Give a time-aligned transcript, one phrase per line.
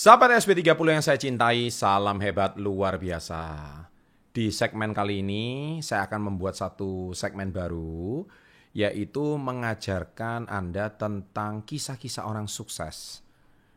[0.00, 3.68] Sahabat SB30 yang saya cintai, salam hebat luar biasa.
[4.32, 5.44] Di segmen kali ini,
[5.84, 8.24] saya akan membuat satu segmen baru,
[8.72, 13.20] yaitu mengajarkan Anda tentang kisah-kisah orang sukses.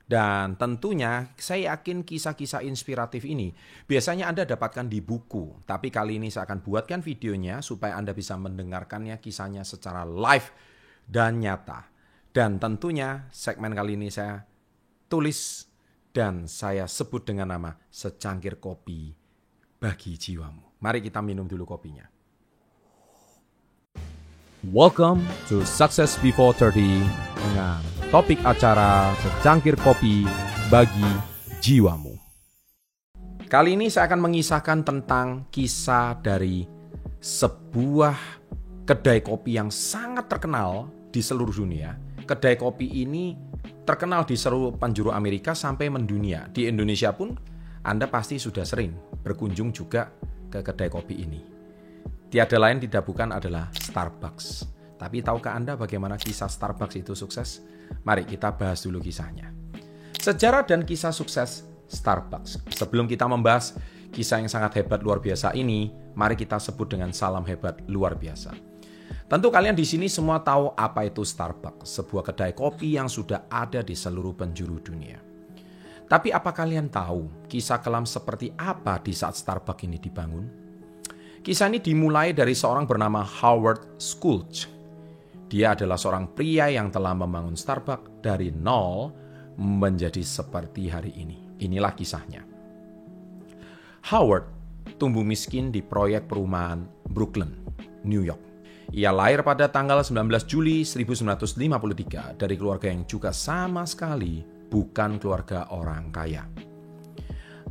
[0.07, 3.51] Dan tentunya saya yakin kisah-kisah inspiratif ini
[3.83, 5.67] biasanya Anda dapatkan di buku.
[5.67, 10.55] Tapi kali ini saya akan buatkan videonya supaya Anda bisa mendengarkannya kisahnya secara live
[11.03, 11.91] dan nyata.
[12.31, 14.48] Dan tentunya segmen kali ini saya
[15.12, 15.73] tulis
[16.13, 19.17] dan saya sebut dengan nama secangkir kopi
[19.81, 20.77] bagi jiwamu.
[20.77, 22.05] Mari kita minum dulu kopinya.
[24.70, 27.04] Welcome to Success Before 30
[27.35, 27.81] dengan
[28.13, 30.23] topik acara secangkir kopi
[30.70, 31.09] bagi
[31.59, 32.16] jiwamu.
[33.49, 36.63] Kali ini saya akan mengisahkan tentang kisah dari
[37.20, 38.16] sebuah
[38.85, 41.98] kedai kopi yang sangat terkenal di seluruh dunia.
[42.24, 43.52] Kedai kopi ini
[43.83, 46.47] terkenal di seluruh penjuru Amerika sampai mendunia.
[46.51, 47.35] Di Indonesia pun
[47.83, 50.11] Anda pasti sudah sering berkunjung juga
[50.47, 51.41] ke kedai kopi ini.
[52.31, 54.65] Tiada lain tidak bukan adalah Starbucks.
[54.97, 57.61] Tapi tahukah Anda bagaimana kisah Starbucks itu sukses?
[58.07, 59.51] Mari kita bahas dulu kisahnya.
[60.17, 62.63] Sejarah dan kisah sukses Starbucks.
[62.73, 63.77] Sebelum kita membahas
[64.09, 68.72] kisah yang sangat hebat luar biasa ini, mari kita sebut dengan salam hebat luar biasa.
[69.24, 73.80] Tentu kalian di sini semua tahu apa itu Starbucks, sebuah kedai kopi yang sudah ada
[73.80, 75.18] di seluruh penjuru dunia.
[76.06, 80.46] Tapi apa kalian tahu kisah kelam seperti apa di saat Starbucks ini dibangun?
[81.41, 84.69] Kisah ini dimulai dari seorang bernama Howard Schultz.
[85.50, 89.12] Dia adalah seorang pria yang telah membangun Starbucks dari nol
[89.58, 91.58] menjadi seperti hari ini.
[91.63, 92.46] Inilah kisahnya.
[94.13, 94.46] Howard
[95.02, 97.58] tumbuh miskin di proyek perumahan Brooklyn,
[98.06, 98.53] New York.
[98.94, 105.66] Ia lahir pada tanggal 19 Juli 1953 dari keluarga yang juga sama sekali bukan keluarga
[105.74, 106.46] orang kaya.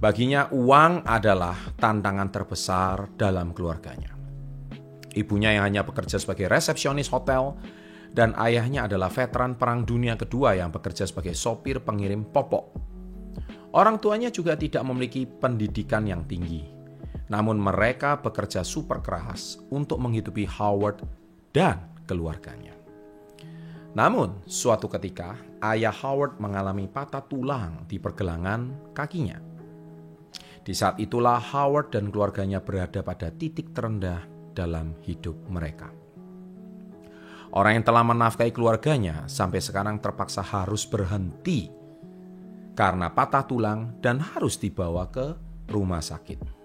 [0.02, 4.18] Baginya uang adalah tantangan terbesar dalam keluarganya.
[5.14, 7.54] Ibunya yang hanya bekerja sebagai resepsionis hotel
[8.10, 12.74] dan ayahnya adalah veteran Perang Dunia Kedua yang bekerja sebagai sopir pengirim popok.
[13.78, 16.71] Orang tuanya juga tidak memiliki pendidikan yang tinggi
[17.32, 21.00] namun mereka bekerja super keras untuk menghidupi Howard
[21.56, 22.76] dan keluarganya.
[23.96, 29.40] Namun, suatu ketika ayah Howard mengalami patah tulang di pergelangan kakinya.
[30.60, 35.88] Di saat itulah Howard dan keluarganya berada pada titik terendah dalam hidup mereka.
[37.52, 41.68] Orang yang telah menafkahi keluarganya sampai sekarang terpaksa harus berhenti
[42.72, 45.36] karena patah tulang dan harus dibawa ke
[45.68, 46.61] rumah sakit.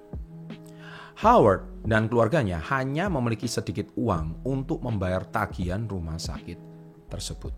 [1.17, 6.61] Howard dan keluarganya hanya memiliki sedikit uang untuk membayar tagihan rumah sakit
[7.09, 7.49] tersebut.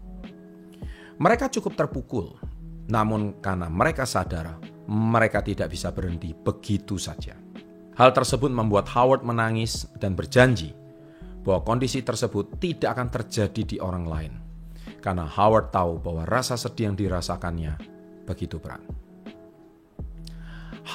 [1.19, 2.39] Mereka cukup terpukul,
[2.87, 4.55] namun karena mereka sadar
[4.87, 7.35] mereka tidak bisa berhenti begitu saja.
[7.99, 10.71] Hal tersebut membuat Howard menangis dan berjanji
[11.43, 14.33] bahwa kondisi tersebut tidak akan terjadi di orang lain.
[15.03, 17.75] Karena Howard tahu bahwa rasa sedih yang dirasakannya
[18.23, 18.79] begitu berat.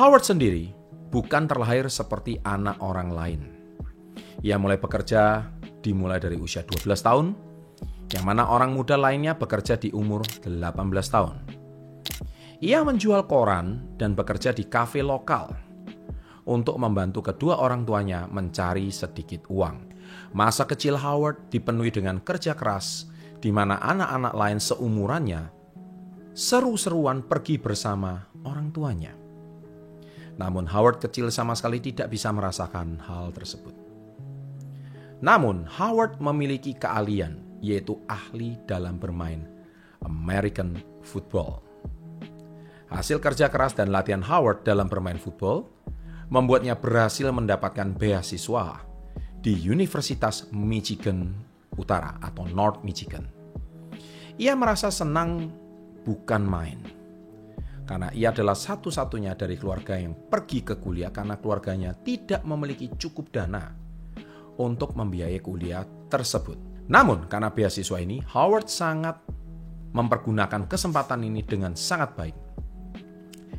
[0.01, 0.73] Howard sendiri
[1.15, 3.41] bukan terlahir seperti anak orang lain.
[4.43, 5.47] Ia mulai bekerja
[5.79, 7.27] dimulai dari usia 12 tahun,
[8.11, 10.75] yang mana orang muda lainnya bekerja di umur 18
[11.07, 11.37] tahun.
[12.59, 15.55] Ia menjual koran dan bekerja di kafe lokal
[16.51, 19.95] untuk membantu kedua orang tuanya mencari sedikit uang.
[20.35, 23.07] Masa kecil Howard dipenuhi dengan kerja keras,
[23.39, 25.43] di mana anak-anak lain seumurannya
[26.35, 29.24] seru-seruan pergi bersama orang tuanya.
[30.35, 33.75] Namun Howard kecil sama sekali tidak bisa merasakan hal tersebut.
[35.23, 39.47] Namun Howard memiliki keahlian yaitu ahli dalam bermain
[40.05, 41.65] American football.
[42.93, 45.67] Hasil kerja keras dan latihan Howard dalam bermain football
[46.29, 48.85] membuatnya berhasil mendapatkan beasiswa
[49.41, 51.33] di Universitas Michigan
[51.75, 53.27] Utara atau North Michigan.
[54.39, 55.51] Ia merasa senang
[56.05, 57.04] bukan main
[57.85, 63.29] karena ia adalah satu-satunya dari keluarga yang pergi ke kuliah karena keluarganya tidak memiliki cukup
[63.29, 63.69] dana
[64.57, 66.57] untuk membiayai kuliah tersebut.
[66.89, 69.21] Namun, karena beasiswa ini, Howard sangat
[69.95, 72.37] mempergunakan kesempatan ini dengan sangat baik.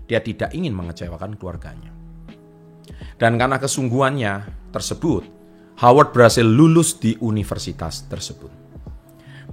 [0.06, 1.90] Dia tidak ingin mengecewakan keluarganya.
[3.18, 4.34] Dan karena kesungguhannya
[4.70, 5.24] tersebut,
[5.82, 8.52] Howard berhasil lulus di universitas tersebut.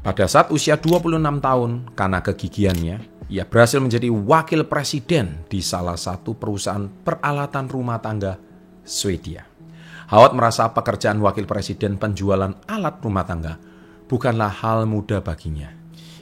[0.02, 2.96] Pada saat usia 26 tahun, karena kegigihannya,
[3.30, 8.38] ia berhasil menjadi wakil presiden di salah satu perusahaan peralatan rumah tangga
[8.82, 9.46] Swedia.
[10.10, 13.56] Howard merasa pekerjaan wakil presiden penjualan alat rumah tangga
[14.10, 15.72] bukanlah hal mudah baginya.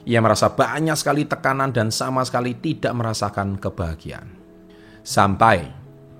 [0.07, 4.33] Ia merasa banyak sekali tekanan dan sama sekali tidak merasakan kebahagiaan.
[5.01, 5.69] Sampai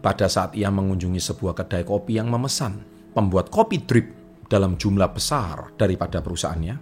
[0.02, 2.82] pada saat ia mengunjungi sebuah kedai kopi yang memesan
[3.14, 4.08] pembuat kopi drip
[4.50, 6.76] dalam jumlah besar daripada perusahaannya.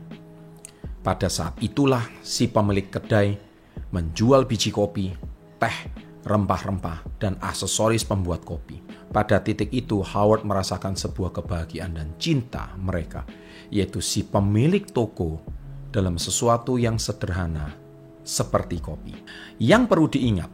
[1.00, 3.49] Pada saat itulah si pemilik kedai
[3.90, 5.10] menjual biji kopi,
[5.58, 5.78] teh,
[6.26, 8.82] rempah-rempah, dan aksesoris pembuat kopi.
[9.10, 13.26] Pada titik itu, Howard merasakan sebuah kebahagiaan dan cinta mereka,
[13.74, 15.42] yaitu si pemilik toko
[15.90, 17.74] dalam sesuatu yang sederhana
[18.22, 19.18] seperti kopi.
[19.58, 20.54] Yang perlu diingat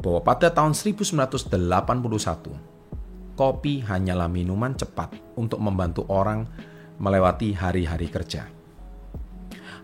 [0.00, 6.48] bahwa pada tahun 1981, kopi hanyalah minuman cepat untuk membantu orang
[6.96, 8.48] melewati hari-hari kerja.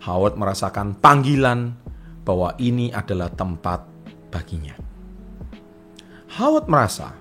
[0.08, 1.76] Howard merasakan panggilan
[2.22, 3.84] bahwa ini adalah tempat
[4.30, 4.74] baginya.
[6.38, 7.12] Howard merasa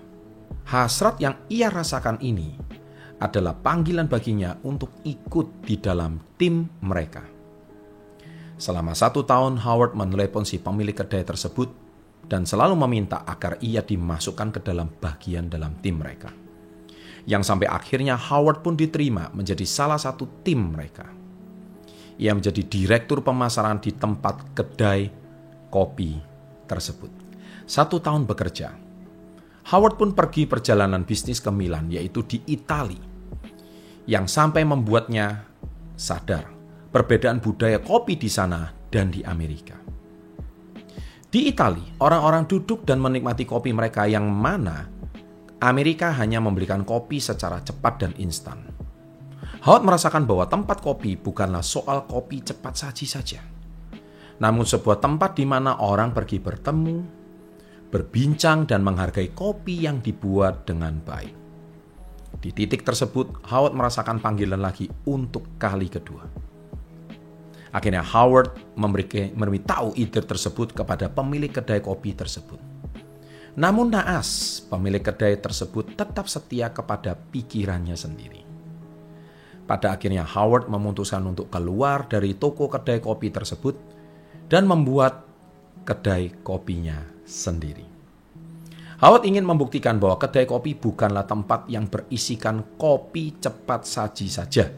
[0.70, 2.56] hasrat yang ia rasakan ini
[3.22, 7.22] adalah panggilan baginya untuk ikut di dalam tim mereka.
[8.58, 11.70] Selama satu tahun, Howard menelepon si pemilik kedai tersebut
[12.30, 16.34] dan selalu meminta agar ia dimasukkan ke dalam bagian dalam tim mereka.
[17.28, 21.21] Yang sampai akhirnya Howard pun diterima menjadi salah satu tim mereka.
[22.20, 25.12] Ia menjadi direktur pemasaran di tempat kedai
[25.72, 26.20] kopi
[26.68, 27.12] tersebut.
[27.64, 28.76] Satu tahun bekerja,
[29.72, 33.00] Howard pun pergi perjalanan bisnis ke Milan, yaitu di Italia,
[34.10, 35.46] yang sampai membuatnya
[35.94, 36.50] sadar
[36.92, 39.78] perbedaan budaya kopi di sana dan di Amerika.
[41.32, 44.92] Di Italia, orang-orang duduk dan menikmati kopi mereka yang mana
[45.64, 48.71] Amerika hanya memberikan kopi secara cepat dan instan.
[49.62, 53.42] Howard merasakan bahwa tempat kopi bukanlah soal kopi cepat saji saja.
[54.42, 56.98] Namun sebuah tempat di mana orang pergi bertemu,
[57.94, 61.38] berbincang dan menghargai kopi yang dibuat dengan baik.
[62.42, 66.26] Di titik tersebut, Howard merasakan panggilan lagi untuk kali kedua.
[67.70, 72.58] Akhirnya Howard memberitahu ide tersebut kepada pemilik kedai kopi tersebut.
[73.62, 78.51] Namun naas, pemilik kedai tersebut tetap setia kepada pikirannya sendiri.
[79.70, 83.76] Pada akhirnya Howard memutuskan untuk keluar dari toko kedai kopi tersebut
[84.52, 85.24] dan membuat
[85.88, 87.88] kedai kopinya sendiri.
[89.02, 94.70] Howard ingin membuktikan bahwa kedai kopi bukanlah tempat yang berisikan kopi cepat saji saja,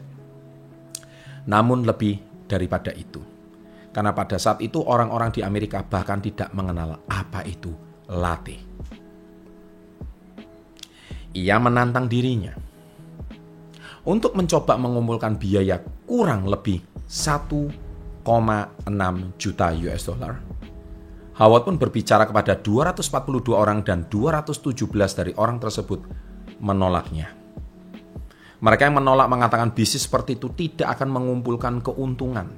[1.44, 3.20] namun lebih daripada itu.
[3.92, 7.70] Karena pada saat itu orang-orang di Amerika bahkan tidak mengenal apa itu
[8.10, 8.58] latte.
[11.34, 12.73] Ia menantang dirinya
[14.04, 17.72] untuk mencoba mengumpulkan biaya kurang lebih 1,6
[19.40, 20.34] juta US dollar.
[21.34, 24.70] Howard pun berbicara kepada 242 orang dan 217
[25.18, 25.98] dari orang tersebut
[26.62, 27.34] menolaknya.
[28.62, 32.48] Mereka yang menolak mengatakan bisnis seperti itu tidak akan mengumpulkan keuntungan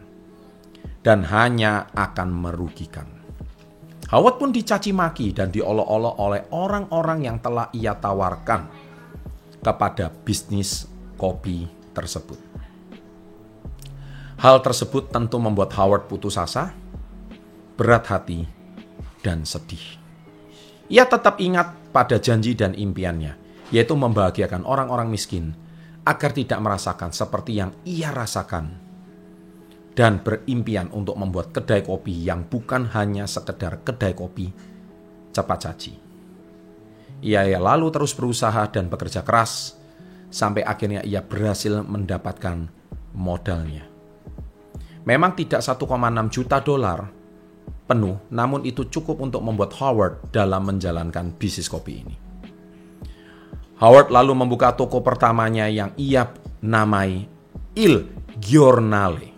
[1.01, 3.09] dan hanya akan merugikan.
[4.13, 8.71] Howard pun dicaci maki dan diolok-olok oleh orang-orang yang telah ia tawarkan
[9.65, 10.87] kepada bisnis
[11.17, 11.67] kopi
[11.97, 12.39] tersebut.
[14.37, 16.77] Hal tersebut tentu membuat Howard putus asa,
[17.81, 18.45] berat hati,
[19.25, 19.97] dan sedih.
[20.93, 23.35] Ia tetap ingat pada janji dan impiannya,
[23.73, 25.57] yaitu membahagiakan orang-orang miskin
[26.07, 28.87] agar tidak merasakan seperti yang ia rasakan
[29.97, 34.53] dan berimpian untuk membuat kedai kopi yang bukan hanya sekedar kedai kopi
[35.33, 35.95] cepat saji.
[37.25, 39.76] Ia lalu terus berusaha dan bekerja keras
[40.31, 42.69] sampai akhirnya ia berhasil mendapatkan
[43.17, 43.87] modalnya.
[45.07, 45.87] Memang tidak 1,6
[46.35, 47.07] juta dolar
[47.87, 52.17] penuh, namun itu cukup untuk membuat Howard dalam menjalankan bisnis kopi ini.
[53.79, 56.27] Howard lalu membuka toko pertamanya yang ia
[56.65, 57.29] namai
[57.79, 58.09] Il
[58.41, 59.37] Giornale.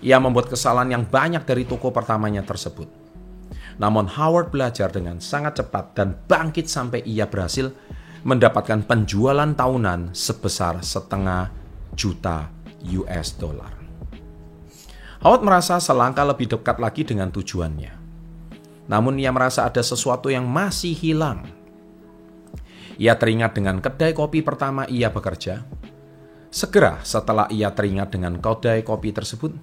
[0.00, 2.88] Ia membuat kesalahan yang banyak dari toko pertamanya tersebut.
[3.76, 7.68] Namun Howard belajar dengan sangat cepat dan bangkit sampai ia berhasil
[8.26, 11.48] mendapatkan penjualan tahunan sebesar setengah
[11.96, 12.52] juta
[12.84, 13.72] US dollar.
[15.20, 17.92] Howard merasa selangkah lebih dekat lagi dengan tujuannya.
[18.88, 21.60] Namun ia merasa ada sesuatu yang masih hilang
[23.00, 25.64] ia teringat dengan kedai kopi pertama ia bekerja.
[26.52, 29.56] Segera setelah ia teringat dengan kedai kopi tersebut,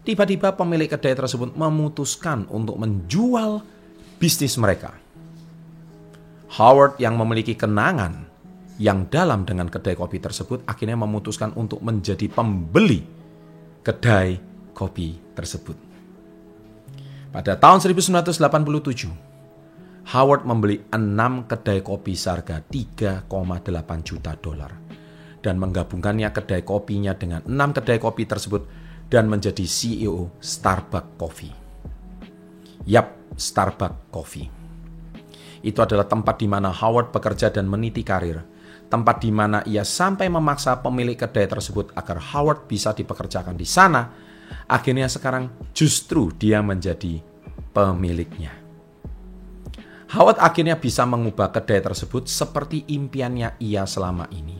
[0.00, 3.60] tiba-tiba pemilik kedai tersebut memutuskan untuk menjual
[4.16, 4.96] bisnis mereka.
[6.50, 8.26] Howard yang memiliki kenangan
[8.80, 13.06] yang dalam dengan kedai kopi tersebut akhirnya memutuskan untuk menjadi pembeli
[13.86, 14.34] kedai
[14.74, 15.78] kopi tersebut.
[17.30, 23.30] Pada tahun 1987, Howard membeli enam kedai kopi seharga 3,8
[24.02, 24.74] juta dolar
[25.38, 28.66] dan menggabungkannya kedai kopinya dengan enam kedai kopi tersebut
[29.06, 31.54] dan menjadi CEO Starbucks Coffee.
[32.90, 34.59] Yap, Starbucks Coffee.
[35.60, 38.40] Itu adalah tempat di mana Howard bekerja dan meniti karir.
[38.90, 44.10] Tempat di mana ia sampai memaksa pemilik kedai tersebut agar Howard bisa dipekerjakan di sana.
[44.66, 47.22] Akhirnya sekarang justru dia menjadi
[47.70, 48.50] pemiliknya.
[50.10, 54.58] Howard akhirnya bisa mengubah kedai tersebut seperti impiannya ia selama ini.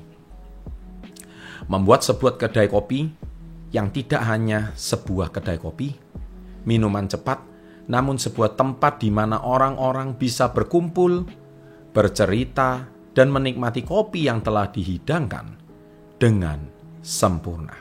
[1.66, 3.11] Membuat sebuah kedai kopi
[3.75, 5.90] yang tidak hanya sebuah kedai kopi,
[6.62, 7.50] minuman cepat,
[7.90, 11.26] namun sebuah tempat di mana orang-orang bisa berkumpul,
[11.90, 15.59] bercerita, dan menikmati kopi yang telah dihidangkan
[16.23, 16.70] dengan
[17.02, 17.75] sempurna.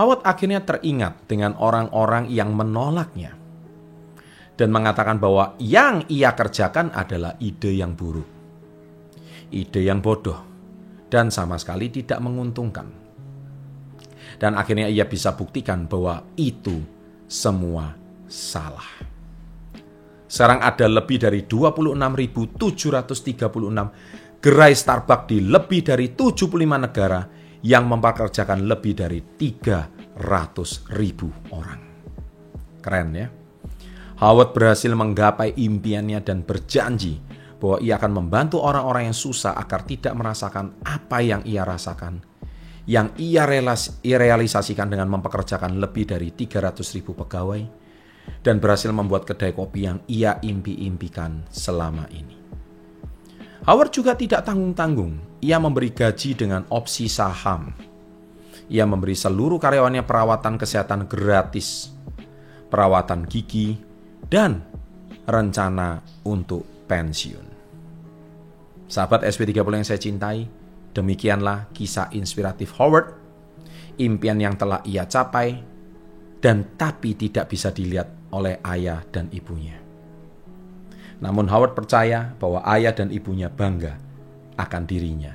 [0.00, 3.36] Howard akhirnya teringat dengan orang-orang yang menolaknya
[4.56, 8.28] dan mengatakan bahwa yang ia kerjakan adalah ide yang buruk,
[9.52, 10.40] ide yang bodoh,
[11.12, 12.88] dan sama sekali tidak menguntungkan.
[14.36, 16.84] Dan akhirnya ia bisa buktikan bahwa itu
[17.24, 19.16] semua salah.
[20.26, 27.28] Sekarang ada lebih dari 26.736 gerai Starbucks di lebih dari 75 negara
[27.62, 31.80] yang mempekerjakan lebih dari 300.000 orang.
[32.82, 33.30] Keren ya?
[34.16, 37.20] Howard berhasil menggapai impiannya dan berjanji
[37.56, 42.20] bahwa ia akan membantu orang-orang yang susah agar tidak merasakan apa yang ia rasakan.
[42.86, 43.42] Yang ia
[44.02, 47.85] realisasikan dengan mempekerjakan lebih dari 300 ribu pegawai
[48.46, 52.36] dan berhasil membuat kedai kopi yang ia impi-impikan selama ini.
[53.66, 55.42] Howard juga tidak tanggung-tanggung.
[55.42, 57.74] Ia memberi gaji dengan opsi saham.
[58.70, 61.90] Ia memberi seluruh karyawannya perawatan kesehatan gratis,
[62.70, 63.74] perawatan gigi,
[64.30, 64.62] dan
[65.26, 67.46] rencana untuk pensiun.
[68.86, 70.46] Sahabat SP30 yang saya cintai,
[70.94, 73.18] demikianlah kisah inspiratif Howard,
[73.98, 75.58] impian yang telah ia capai,
[76.38, 79.78] dan tapi tidak bisa dilihat oleh ayah dan ibunya.
[81.22, 83.96] Namun Howard percaya bahwa ayah dan ibunya bangga
[84.60, 85.32] akan dirinya,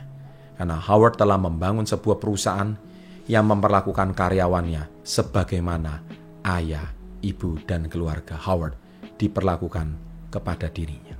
[0.58, 2.78] karena Howard telah membangun sebuah perusahaan
[3.26, 6.06] yang memperlakukan karyawannya sebagaimana
[6.46, 6.94] ayah,
[7.26, 8.78] ibu, dan keluarga Howard
[9.18, 9.98] diperlakukan
[10.30, 11.18] kepada dirinya.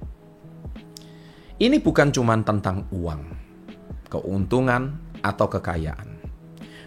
[1.62, 3.22] Ini bukan cuma tentang uang,
[4.10, 6.10] keuntungan, atau kekayaan.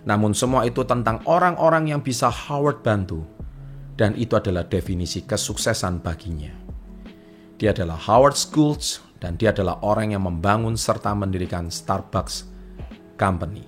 [0.04, 3.24] Namun semua itu tentang orang-orang yang bisa Howard bantu.
[3.94, 6.50] Dan itu adalah definisi kesuksesan baginya.
[7.54, 12.50] Dia adalah Howard Schools dan dia adalah orang yang membangun serta mendirikan Starbucks
[13.14, 13.62] Company.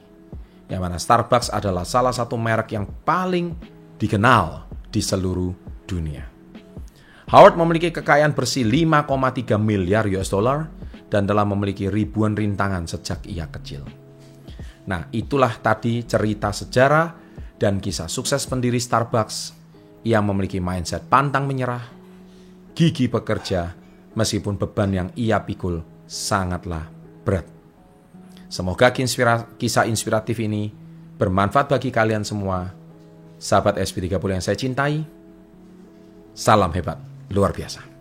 [0.67, 3.55] Yang mana Starbucks adalah salah satu merek yang paling
[3.97, 5.55] dikenal di seluruh
[5.87, 6.27] dunia.
[7.31, 10.71] Howard memiliki kekayaan bersih 5,3 miliar US dollar
[11.07, 13.87] dan telah memiliki ribuan rintangan sejak ia kecil.
[14.87, 17.15] Nah, itulah tadi cerita sejarah
[17.59, 19.56] dan kisah sukses pendiri Starbucks
[20.07, 21.83] yang memiliki mindset pantang menyerah,
[22.79, 23.75] gigi bekerja,
[24.15, 26.87] meskipun beban yang ia pikul sangatlah
[27.27, 27.51] berat.
[28.47, 28.95] Semoga
[29.59, 30.71] kisah inspiratif ini
[31.19, 32.71] bermanfaat bagi kalian semua.
[33.37, 35.05] Sahabat SP30 yang saya cintai,
[36.33, 36.97] salam hebat
[37.29, 37.96] luar biasa.